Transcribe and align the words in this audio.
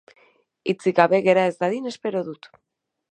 Hitzik 0.71 0.95
gabe 0.99 1.19
gera 1.27 1.43
ez 1.49 1.53
dadin 1.61 1.91
espero 1.93 2.25
dut. 2.31 2.51